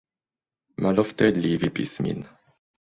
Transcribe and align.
Malofte 0.85 1.31
li 1.39 1.55
vipis 1.67 1.97
min. 2.09 2.29